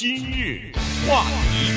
[0.00, 0.72] 今日
[1.06, 1.70] 话题，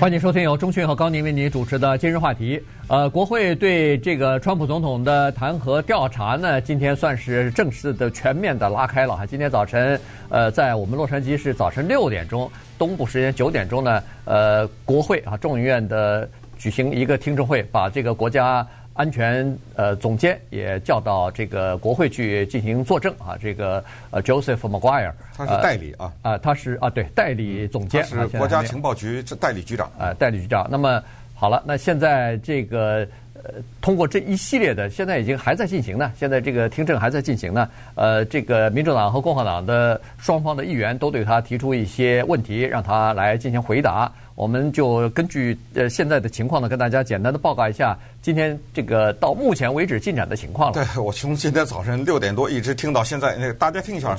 [0.00, 2.62] 欢迎收听由钟迅和高宁为您主持的今日话题。
[2.86, 9.26] 呃，国会对这个川普总统的弹劾调查呢，今天算是正式的、全面的拉开了哈。
[9.26, 18.64] 今天早晨，呃，在我们洛杉矶是早晨六点钟，东部时间九点钟呢，呃，国会啊众议院的举行一个听证会，把这个国家。
[18.98, 26.06] 安全呃总监也叫到这个国会去进行作证啊，这个呃 Joseph Maguire，他是代理啊。
[26.20, 29.86] 啊、呃，他是啊对代理总监，是国家情报局代理局长。
[29.90, 30.66] 啊、呃，代理局长。
[30.68, 31.00] 那么
[31.32, 33.06] 好了，那现在这个
[33.44, 37.68] 呃通过这一系列的，现在已经还在进行呢，现在这个听证还在进行呢。
[37.94, 44.10] 呃，这个民主党和共和党的双方的议员都对他提出一些问题，让他来进行回答。
[44.34, 50.74] 我们就根据呃现在的情况呢，跟大家简单的报告一下今天这个到目前为止进展的情况了。
[50.74, 54.16] 对，我从今天早晨六点多一直听到现在，那个大家听一下。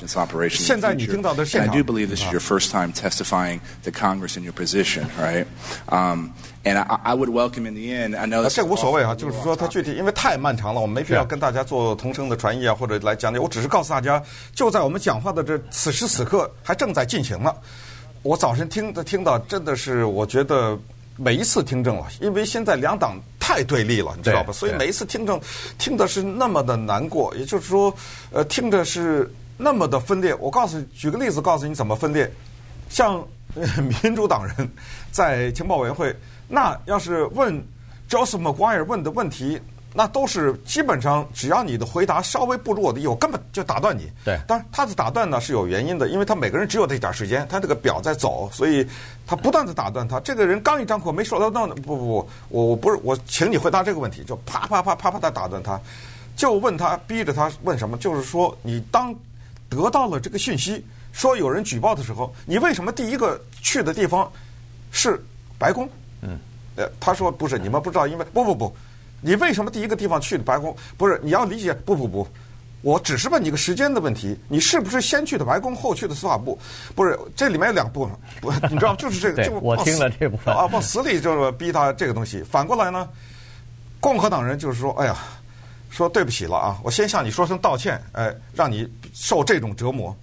[0.49, 1.73] 现在你听到的现场。
[1.73, 5.45] I do believe this is your first time testifying to Congress in your position, right?
[5.87, 6.31] Um,
[6.65, 8.17] and I, I would welcome in the end.
[8.17, 8.47] I know.
[8.49, 13.39] 这无所谓啊，就是说它具体因为太漫长了，我们没必要跟大家做同声的传译啊，或者来讲解。
[13.39, 14.21] 我只是告诉大家，
[14.53, 17.55] 就在我们讲话的这此时此刻，还正在进行了。
[18.21, 20.77] 我早晨听的听到，真的是我觉得
[21.15, 24.53] 每一次听证了，因为现在两党太对立了，你知道吧？
[24.53, 25.39] 所以每一次听证
[25.77, 27.93] 听的是那么的难过，也就是说，
[28.31, 30.35] 呃，听着是那么的分裂。
[30.35, 32.29] 我告诉你，举个例子，告诉你怎么分裂。
[32.89, 33.25] 像
[34.03, 34.69] 民主党人
[35.11, 36.15] 在情报委员会，
[36.47, 37.65] 那要是问
[38.09, 39.61] Joseph McGuire 问的问题。
[39.91, 44.07] 那都是基本上，只要你的回答稍微不如我的意，我根本就打断你。
[44.23, 48.87] 对，当然他的打断呢是有原因的，因为他每个人只有这点时间，他这个表在走，所以
[49.25, 50.19] 他不断的打断他。
[50.19, 55.81] 这个人刚一张口没说到那，不不不，我我不是我，请你回答这个问题，就啪啪啪啪啪的打断他，
[56.35, 57.97] 就问他，逼着他问什么？
[57.97, 59.11] 就是说，你当
[59.69, 64.31] 得到了这个讯息，说有人举报的时候，你为什么第一个去的地方
[64.91, 65.19] 是
[65.57, 65.89] 白宫？
[66.21, 66.37] 嗯，
[66.79, 68.73] 呃，他说不是，你们不知道，因为不不不。
[69.19, 70.73] 你为什么第一个地方去的白宫？
[70.97, 72.25] 不是你要理解，不不不，
[72.81, 74.39] 我只是问你一个时间的问题。
[74.47, 76.57] 你是不是先去的白宫，后去的司法部？
[76.95, 82.41] 不是，这里面有两部分，不，你知道，就是这个， 就我听了这部分啊，往死里就是逼他这个东西。
[82.43, 83.09] 反过来呢，
[83.99, 85.17] 共和党人就是说，哎呀，
[85.89, 90.15] 说对不起了啊，我先向你说声道歉，哎，让你受这种折磨。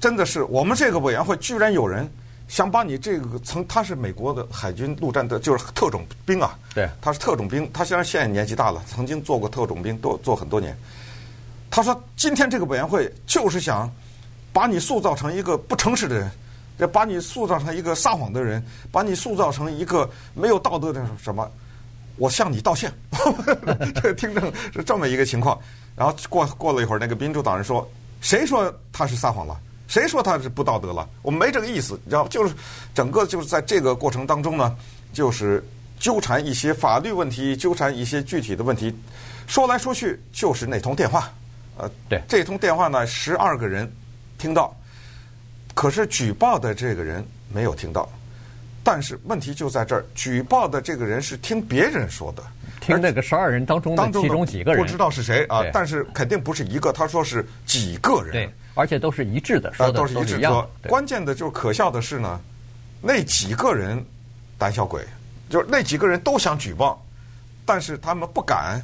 [0.00, 2.10] 真的是，我们这个委员会居然有人。
[2.48, 6.58] 想把你这个曾，他是美国的海军陆战队，就是特种兵啊。
[6.74, 7.70] 对，他是特种兵。
[7.72, 10.76] 他虽然现在年纪大了，曾经做过特种兵，多做很多年。
[11.70, 13.92] 他说：“今天这个委员会就是想
[14.52, 16.30] 把你塑造成一个不诚实的人，
[16.78, 21.48] 要把你塑造成一个撒谎的人，把你塑造成一个没有道德的什么。”
[22.16, 22.90] 我向你道歉。
[23.94, 25.56] 这个听证是这么一个情况。
[25.94, 27.88] 然后过过了一会儿，那个民主党人说
[28.22, 29.56] ：“谁说他是撒谎了？”
[29.88, 31.08] 谁说他是不道德了？
[31.22, 32.28] 我们没这个意思，你知道？
[32.28, 32.54] 就是
[32.94, 34.76] 整个就是在这个过程当中呢，
[35.12, 35.64] 就是
[35.98, 38.94] 纠缠一些法律问题，纠缠一些具体的问题，
[39.46, 41.32] 说来说去就是那通电话。
[41.78, 43.90] 呃，对，这通电话呢，十二个人
[44.36, 44.76] 听到，
[45.74, 48.08] 可是举报的这个人没有听到。
[48.84, 52.42] 但是问题就在这儿，举报的这个人是听别人说的，
[52.88, 55.62] 听那个十二人当中的其中几个人，不知道是谁啊？
[55.72, 58.32] 但是肯定不是一个，他说是几个人。
[58.32, 58.50] 对。
[58.74, 60.40] 而且都是一致的，说的都是一致。
[60.40, 62.40] 说关键的就是可笑的是呢，
[63.02, 64.00] 那几个人
[64.56, 65.02] 胆小鬼，
[65.50, 67.04] 就是那几个人都想举报，
[67.66, 68.80] 但是他们不敢，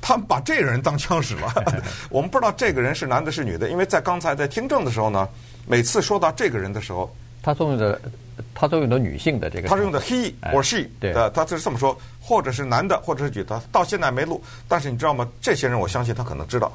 [0.00, 1.52] 他们把这个人当枪使了。
[2.08, 5.28] 我们不知道这个人是男的是女的，因为在刚才在听证的时候呢，
[5.66, 7.14] 每次说到这个人的时候，
[7.44, 8.00] 他都用的
[8.54, 15.28] 他都用的女性的这个，他是用的 he or she，对，他就是这么说，或者是男的，或者是女的，到现在没录，但是你知道吗？
[15.42, 16.72] 这些人我相信他可能知道。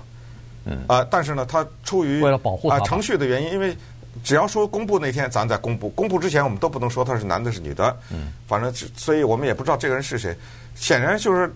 [0.65, 3.75] 嗯啊，但是呢，他出于为了保护啊程序的原因，因为
[4.23, 7.97] 只要说公布那天，咱再公布，公布之前我们都不能说他是男的，是女的。
[8.11, 10.35] 嗯，反正所以我们也不知道这个人是谁。
[10.75, 11.51] 显然就是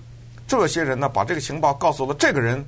[0.48, 2.66] 这些人呢，把这个情报告诉了这个人，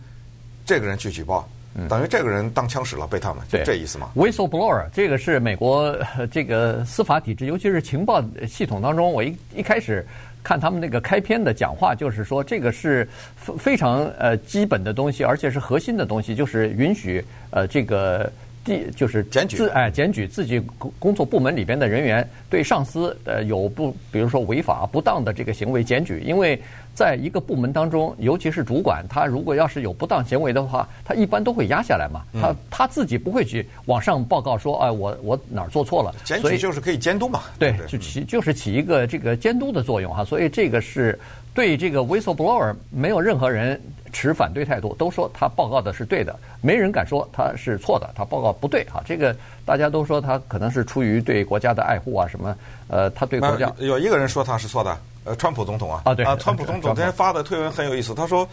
[0.65, 1.47] 这个人去举报，
[1.89, 4.11] 等于这个人当枪使了，被他们，就这意思吗。
[4.15, 5.97] Whistleblower，这个是美国
[6.31, 10.05] 这个司法体制，尤其是情报系统当中，我一一开始。
[10.47, 18.31] 看他们那个开篇的讲话，就是说这个是非非常呃基本的东西，而且是核心的东西，就是允许呃这个
[18.63, 26.61] 第就是检举哎检举自己工工作部门里边的人员对上司呃有不比如说违法不当的这个行为检举，因为
[26.95, 32.21] 在一个部门当中，尤其是主管，他如果要是有不当行为的话，他一般都会压下来嘛。
[32.41, 36.15] 他他自己不会去往上报告说，哎，我我哪儿做错了。
[36.23, 37.41] 检举就是可以监督嘛。
[37.59, 40.23] 对，就起就是起一个这个监督的作用哈。
[40.23, 41.19] 所以这个是
[41.53, 43.79] 对这个 whistleblower 没有任何人
[44.13, 49.03] 持反对态度，都说他报告的是对的，没人敢说他是错的，他报告不对哈。
[49.05, 52.55] 这个大家都说他可能是出于对国家的爱护啊什么，
[52.87, 54.97] 呃，他对国家有一个人说他是错的。
[55.25, 58.47] 呃，川普总统啊，啊对啊，川普总统今天发的推文很有意思，他说：“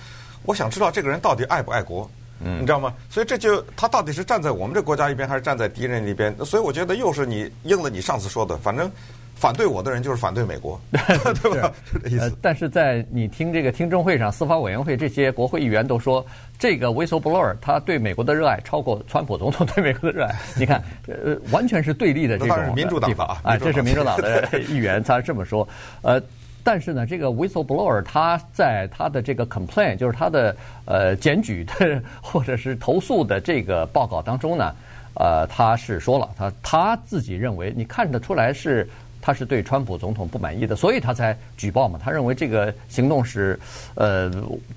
[0.45, 2.11] 我想知道这个人到底爱不爱国，
[2.41, 2.93] 嗯，你知道吗？
[3.11, 6.35] 所以这就他到底是站在我们这国家一边，还是站在敌人一边？
[6.45, 8.91] 所以我觉得又是你应了你上次说的，反正
[9.35, 11.71] 反对我的人就是反对美国， 对吧？
[11.93, 12.35] 是这意思。
[12.41, 16.25] 但是在你听这个听证会上，司法委员会这些国会议员都说，
[16.59, 20.35] 这个 whistleblower 他对美国的热爱超过川普总统对美国的热爱。
[20.57, 25.69] 你看，呃，完全是对立的这种民主党啊，这是民主党的议员，他这么说，
[26.01, 26.19] 呃。”
[26.65, 34.73] 但是呢，这个 whistleblower 他在他的这个 complaint，就是他的呃检举的或者是投诉的这个报告当中呢，
[35.15, 38.89] 呃，他是说了，他他自己认为，你看得出来是
[39.21, 41.99] 他是对川普总统不满意的，所以他才举报嘛。
[42.03, 43.59] 他认为这个行动是
[43.95, 44.31] 呃，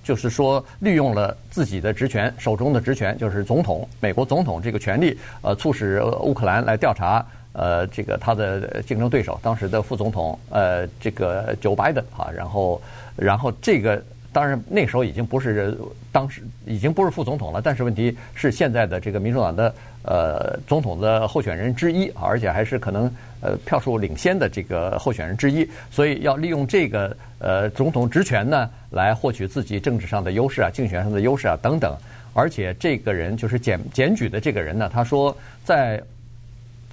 [0.03, 7.25] 就是说利用了自己的职权，手中的职权就是总统，美国总统这个权力，呃，促使乌克兰来调查。
[7.57, 12.81] 呃，这个他的竞争对手，当时的副总统，呃，这个 Joe Biden 啊，然后，
[13.15, 14.03] 然后这个
[14.33, 15.77] 当然那时候已经不是
[16.11, 19.73] 当时已经不是副总统了，但是问题是现在的这个民主党的
[20.03, 23.09] 呃总统的候选人之一，而且还是可能
[23.39, 31.95] 呃票数领先的这个候选人之一，所以要利用这个呃总统职权呢，来获取自己政治上的优势啊，竞选上的优势啊等等，
[32.33, 36.03] 而且这个人就是检检举的这个人呢，他说在。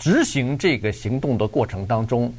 [0.03, 2.33] 执行这个行动的过程当中，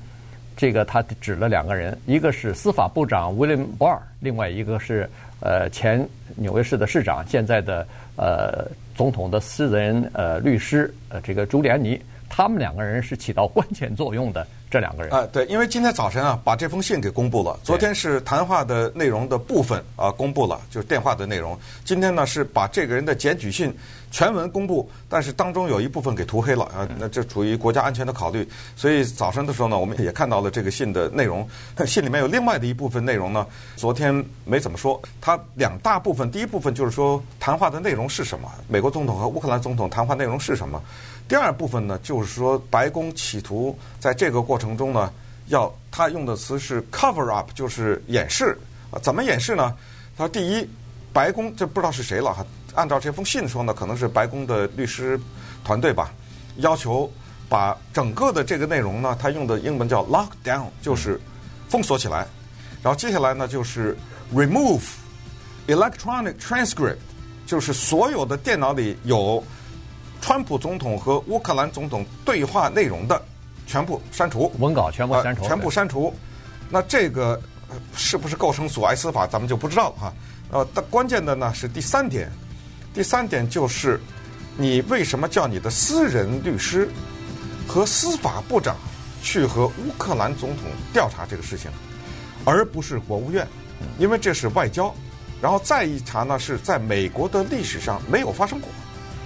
[0.58, 6.06] 这个他指了两个人，一个是司法部长威廉·博尔另外一个是呃前
[6.36, 7.88] 纽约市的市长，现在的
[8.18, 14.46] 呃总统的私人呃律师呃这个朱利安尼，他们两个人是起到关键作用的。
[14.74, 17.60] 这两个人啊，对，因为今天早晨啊，把这封信给公布了。
[17.64, 21.56] 昨天是谈话的内容的部分啊，公布了，就是电话的内容。
[21.86, 23.72] 今天呢是把这个人的检举信
[24.10, 28.50] 全文公布，但是当中有一部分给涂黑了啊，那这出于国家安全的考虑。
[28.76, 31.48] 所以早晨的时候呢，我们也看到了这个信的内容。
[31.86, 33.46] 信里面有另外的一部分内容呢，
[33.76, 35.00] 昨天没怎么说。
[35.22, 40.82] 它两大部分，第一部分就是说谈话的内容是什么，美国总统和乌克兰总统谈话内容是什么。
[41.28, 45.12] 第二部分呢，就是说白宫企图在这个过程中呢，
[45.48, 48.58] 要他用的词是 cover up，就是掩饰。
[48.92, 49.74] 啊，怎么掩饰呢？
[50.16, 50.70] 他说，第一，
[51.12, 52.46] 白宫这不知道是谁了哈。
[52.76, 55.20] 按照这封信说呢，可能是白宫的律师
[55.64, 56.12] 团队吧，
[56.58, 57.10] 要求
[57.50, 61.20] 把整个的这个内容呢，他用的英文叫 lock down，就是
[61.70, 62.28] 封锁起来。
[62.84, 63.98] 然后接下来呢，就是
[64.34, 64.82] remove
[65.68, 66.98] electronic transcript，
[67.48, 69.44] 就是所有的电脑里有。
[70.24, 73.22] 川普总统和乌克兰总统对话内容的
[73.68, 76.14] 全部删除，文稿全部删除，全部删除。
[76.70, 77.38] 那这个
[77.94, 80.14] 是不是构成阻碍司法，咱们就不知道了哈。
[80.50, 82.32] 呃，但关键的呢是第三点，
[82.94, 84.00] 第三点就是
[84.56, 86.90] 你为什么叫你的私人律师
[87.68, 88.78] 和司法部长
[89.22, 91.70] 去和乌克兰总统调查这个事情，
[92.46, 93.46] 而不是国务院？
[94.00, 94.94] 因为这是外交。
[95.42, 98.70] 然后再一查呢，是在美国的历史上没有发生过。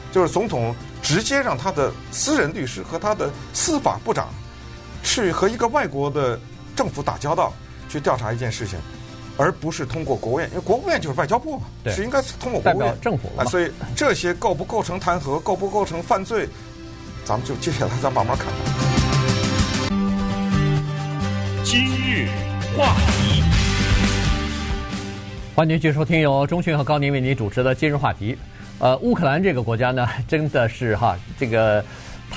[0.09, 4.29] 就是总统直接让他的私人律师和他的司法部长
[5.03, 6.39] 去和一个外国的
[6.75, 7.53] 政府打交道，
[7.87, 8.77] 去调查一件事情，
[9.37, 13.45] 而不是通过国务院，因为国务院就是外交部嘛，是应该通过国务院政府啊。
[13.45, 16.49] 所以这些构不构成弹劾，构不构成犯罪，
[17.23, 18.47] 咱们就接下来再慢慢看。
[21.63, 22.27] 今日
[22.77, 23.43] 话题，
[25.55, 28.37] 欢迎继续收听由钟迅和高宁为您主持的今日话题。
[28.79, 31.83] 呃，乌克兰这个国家呢， 真的是哈，这个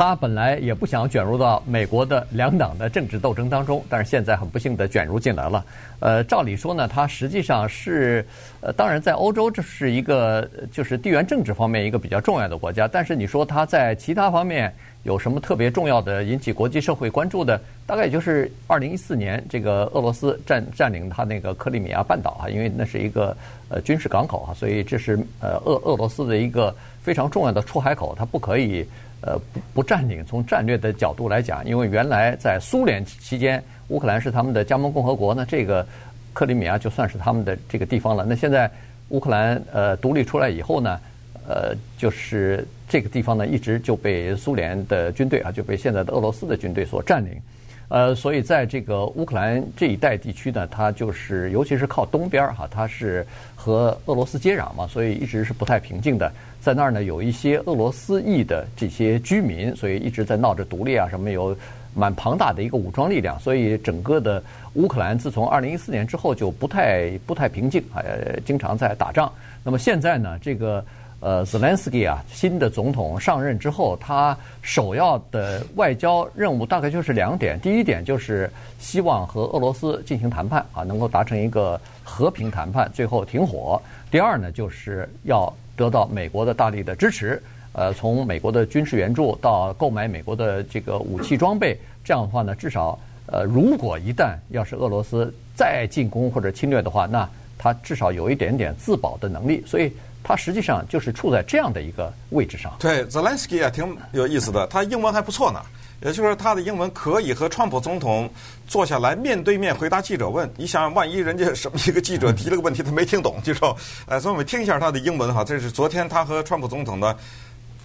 [0.01, 5.63] 他本来也不想卷入到美国的两党的政治斗争当中，但是现在很不幸的卷入进来了。
[5.99, 8.25] 呃，照理说呢，它实际上是
[8.63, 14.73] 呃，当然在欧洲这是一个就是地缘政治方面一个比较重要的国家，但是你说它在其他方面。
[15.05, 17.59] 有什么特别重要的引起国际社会关注的？
[17.87, 23.35] 大概也就是二零一四年，这个俄罗斯占占领它那个克里米亚半岛啊，因为那是一个
[23.71, 28.87] 呃军事港口啊，所以这是呃俄俄罗斯的一个非常重要的出海口，它不可以
[29.23, 30.25] 呃不不占领。
[30.25, 35.87] 从战略的角度来讲，因为原来在苏联期间，乌克兰是他们的加盟共和国呢，这个
[36.33, 38.25] 克里米亚就算是他们的这个地方了。
[38.29, 38.71] 那现在
[39.09, 41.01] 乌克兰呃独立出来以后呢，
[41.49, 42.67] 呃就是。
[42.91, 47.41] 这个地方呢，一直就被苏联的军队啊，就被现在的俄罗斯的军队所占领。
[47.87, 53.25] 呃，所以在这个乌克兰这一带地区呢，它就是尤其是靠东边哈，它是
[53.55, 56.33] 和俄罗斯接壤嘛，所以一直是不太平静的。
[56.61, 61.57] 在那儿呢，有一些俄罗斯裔的这些居民，所以一直在闹着独立啊，什么有
[61.95, 64.43] 蛮庞大的一个武装力量，所以整个的
[64.75, 69.33] 乌克兰自从二零一四年之后就不太不太平静，呃，经常在打仗。
[69.65, 70.85] 那么现在呢，这个。
[71.23, 77.61] 呃，泽连斯基啊，新的总统上任之后，他首要的外交任务大概就是两点。
[77.61, 83.79] 第一点就是希望和俄罗斯进行谈判啊，能够达成一个和平谈判，最后停火。
[84.11, 99.65] 第二呢，就是要得到美国的大力的支持，呃，从美国的军事援助到购买美国的这个武器装备，这样的话呢，至少呃，如果一旦要是俄罗斯再进攻或者侵略的话，那他至少有一点点自保的能力。
[99.67, 99.91] 所以。
[100.23, 102.77] 他实际上就是处在这样的一个位置上。
[102.79, 104.67] 对，泽连斯基啊，挺有意思的。
[104.67, 105.63] 他英文还不错呢，
[106.02, 108.30] 也就是说，他的英文可以和川普总统
[108.68, 110.50] 坐下来面对面回答记者问。
[110.58, 115.44] 你想，万一人家什么一个记者提了个问题，他没听懂，就说，呃，所以我们听一下他的英文哈。
[115.44, 117.16] 这是昨天他和川普总统呢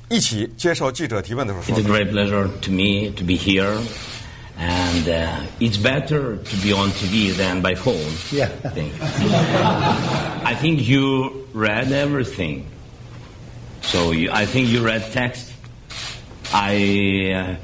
[0.08, 1.82] 一起接受记者提问的时候说的。
[1.82, 3.78] It's a great pleasure to me to be here,
[4.58, 5.04] and
[5.58, 8.12] it's better to be on TV than by phone.
[8.30, 8.48] Yeah.
[10.44, 11.40] I think you.
[11.52, 12.64] read everything.
[13.82, 15.52] So you, I think you read text.
[16.52, 17.56] I, uh,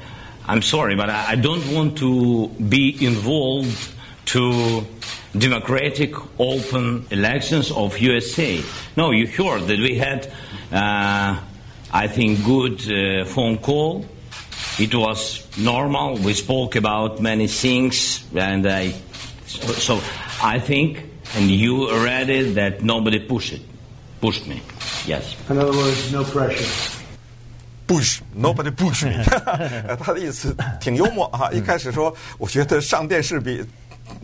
[0.46, 3.92] I'm sorry, but I, don't want to be involved
[4.26, 4.84] to
[5.36, 8.62] democratic, open elections of USA.
[8.96, 10.26] No, you heard that we had,
[10.72, 11.40] uh,
[11.92, 14.04] I think, good uh, phone call.
[14.78, 16.16] It was normal.
[16.16, 18.90] We spoke about many things, and I,
[19.46, 20.00] so, so
[20.42, 23.62] I think, and you read it, that nobody pushed it.
[24.20, 24.60] Push me,
[25.06, 25.36] yes.
[25.48, 26.91] In other words, no pressure.
[27.92, 29.22] Push, nobody push me.
[30.02, 31.50] 他的意思挺幽默哈。
[31.52, 33.62] 一开始说，我觉得上电视比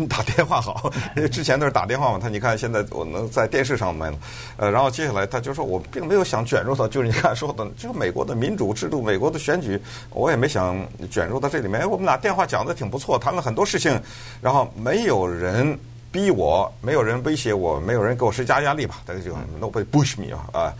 [0.08, 2.18] 打电话好，因为之前都是打电话嘛。
[2.18, 4.18] 他你看现在我能在电视上卖了，
[4.56, 9.78] 呃，然后接下来他就说我并没有想卷入到，就是你看说的，就是美国的民主制度，美国的选举，
[10.10, 10.74] 我也没想
[11.10, 11.88] 卷入到这里面。
[11.88, 14.00] 我们俩电话讲得挺不错，谈了很多事情，
[14.40, 15.78] 然后没有人。
[16.10, 19.02] 逼我，没有人威胁我，没有人给我施加压力吧？
[19.04, 20.74] 大概就 nobody push me 啊啊，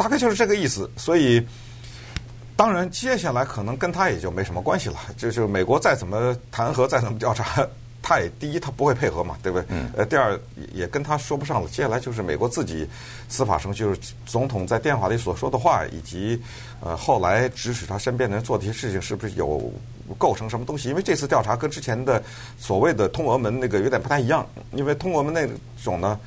[0.00, 0.90] 大概就是这个意思。
[0.96, 1.46] 所以，
[2.56, 4.96] 当然接下来可能跟他也就没什么关系了。
[5.14, 7.68] 就是美国再怎么弹劾，再怎么调查，
[8.00, 9.66] 他也第一他不会配合嘛，对不对？
[9.94, 10.40] 呃，第二
[10.72, 11.68] 也跟他说不上了。
[11.68, 12.88] 接下来就是美国自己
[13.28, 16.40] 司法程序，就是总统在电话里所说的话，以及
[16.80, 19.70] 呃后来指使他身边的人做这些事情，是不是有？
[20.18, 20.88] 构成什么东西？
[20.88, 22.20] 因为这次调查跟之前的
[22.58, 25.48] 所谓的通俄门那个有点不太一样，因为通俄门那
[25.84, 26.18] 种呢，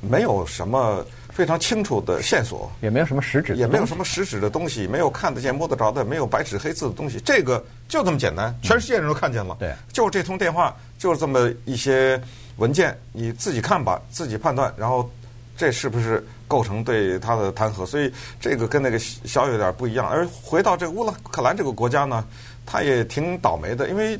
[0.00, 1.04] 没有什么
[1.34, 7.20] 非常清楚的线索，也没有什么实质，也没有什么实质的东西，没有看得见摸得着的，没有白纸黑字的东西。
[7.20, 9.56] 这个就这么简单，全世界人都看见了。
[9.58, 12.18] 对，就这通电话，就是这么一些
[12.56, 15.10] 文件，你自己看吧，自己判断，然后
[15.56, 17.84] 这是不是构成对他的弹劾？
[17.84, 20.08] 所以这个跟那个小有点不一样。
[20.08, 22.24] 而回到这个乌克兰这个国家呢？
[22.66, 24.18] 他也挺倒霉的，因为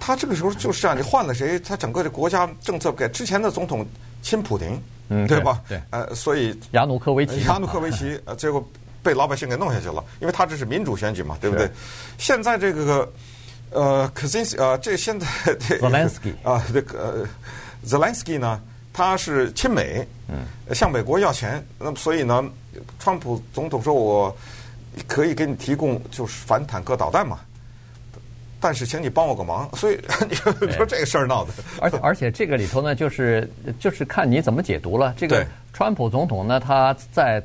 [0.00, 3.86] 他这个时候就是这样，你换了谁，他整个的国家政策给之前的总统
[4.22, 4.76] 亲普廷，
[5.08, 5.60] 嗯，对吧？
[5.68, 8.66] 对，呃，所以亚努科维奇，亚努科维奇， 呃，最后
[9.02, 11.70] 被老百姓给弄下去了，因为他这是民主选举嘛，对不对？
[12.18, 13.12] 现在这个
[13.70, 15.26] 呃，科辛斯，呃，这现在
[15.78, 17.26] 泽连斯基啊，这个
[17.84, 18.60] 泽连斯基呢，
[18.92, 22.44] 他是亲美，嗯，向美国要钱，那么所以呢，
[22.98, 24.36] 川普总统说我
[25.06, 27.38] 可以给你提供就是反坦克导弹嘛。
[28.60, 29.68] 但是，请你帮我个忙。
[29.76, 29.98] 所以
[30.28, 33.48] 你说这个事儿闹的，而且而且这个里头呢，就是
[33.78, 35.14] 就是看你怎么解读了。
[35.16, 37.42] 这个川普总统呢，他在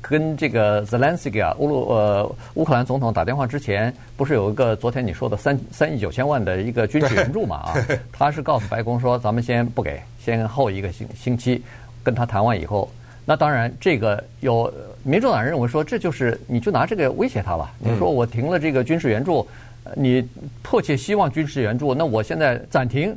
[0.00, 7.56] 跟这个泽连斯基啊，乌鲁呃乌克兰总统打电话之前，不是有一个昨天你说的三三亿九千万的一个军事援助嘛？
[7.56, 7.74] 啊，
[8.12, 11.62] 他是告诉白宫说，咱们先不给，先后一个星星期
[12.02, 12.90] 跟他谈完以后，
[13.26, 17.74] 那当然这个有民主党人认为说，这就是你就拿这个威胁他吧。
[17.78, 19.46] 你说我停了这个军事援助。
[19.94, 20.28] 你
[20.64, 23.16] 迫切希望军事援助，那我现在暂停，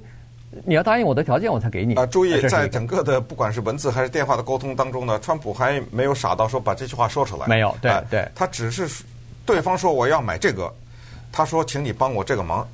[0.63, 1.95] 你要答应我的条件，我才给你。
[1.95, 7.47] 啊，注意，在整个的不管是文字还是电话的沟通当中呢，川普还没有傻到说把这句话说出来。
[7.47, 9.03] 没有，对对，他只是
[9.47, 10.71] 对方说我要买这个，
[11.31, 12.67] 他说请你帮我这个忙。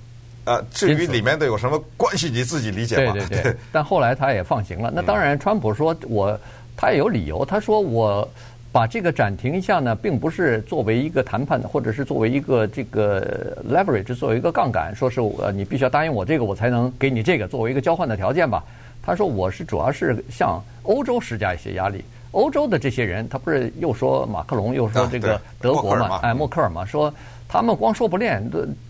[0.43, 3.13] 呃，至于里面的有什么关系，你自己理解吧。
[3.13, 3.55] 对对对。
[3.71, 4.91] 但后来他也放行了。
[4.93, 6.37] 那当然，川普说我
[6.75, 8.27] 他也有理由，他说我。
[8.71, 18.61] 把这个暂停一下呢，并不是作为一个谈判的，或者是作为一个这个 leverage，作为一个杠杆，说是呃你必须要答应我这个，我才能给你这个，作为一个交换的条件吧。
[19.01, 22.03] 他说我是主要是向欧洲施加一些压力。
[22.31, 27.13] 欧洲的这些人，他不是又说马克龙，又说这个德国嘛，哎，默克尔嘛，说
[27.47, 28.43] 他们光说不练，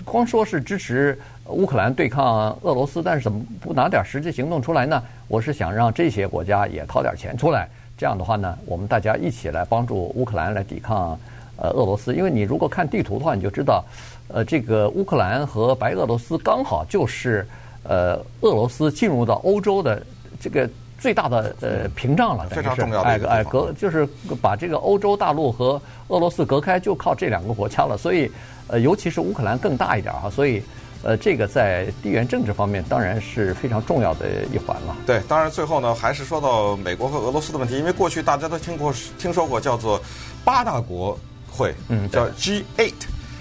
[0.03, 1.15] 光说是支持
[1.47, 5.01] 乌克兰对抗俄罗斯，但是怎么不拿点实际行动出来呢？
[5.27, 11.17] 我是想让这些国家也掏点钱出来，这样的话呢，我们大家一起来帮助乌克兰来抵抗
[11.57, 12.15] 呃俄罗斯。
[12.15, 13.83] 因为你如果看地图的话，你就知道，
[14.27, 17.47] 呃，这个乌克兰和白俄罗斯刚好就是
[17.83, 20.01] 呃俄罗斯进入到欧洲的
[20.39, 20.69] 这个。
[20.97, 24.07] 最大的呃屏障了，非常重要的哎哎隔就是
[24.41, 27.97] 把这个欧洲大陆和俄罗斯隔开，就靠这两个国家了。
[27.97, 28.31] 所以
[28.67, 30.63] 呃，尤其是乌克兰更大一点哈，所以
[31.05, 34.97] 呃，这个在地缘政治方面当然是非常重要的一环了。
[35.05, 40.01] 对，当然最后呢，还是说到美国和俄罗斯的问题，因为过去大家都听过听说过叫做
[40.43, 42.91] 八大国会，嗯，叫 G8，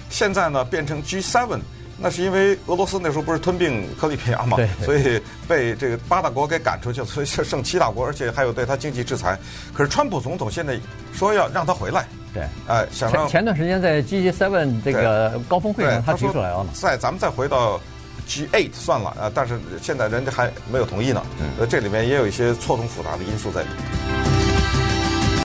[0.09, 1.59] 现在呢变成 G7。
[1.97, 9.39] 那是因为俄罗斯那时候不是吞并克里米亚嘛，所以被这个八大国给赶出去了，所以就剩七大国，而且还有对他经济制裁。
[9.73, 10.77] 可是川普总统现在
[11.13, 17.79] 说要让他回来，对，哎，想让前前段时间在 G7 这个高峰会上他提出来了嘛，再咱们再回到
[18.27, 21.23] G8 算了啊，但是现在人家还没有同意呢，
[21.57, 24.14] 呃，这里面也有一些错综复杂的因素在里面。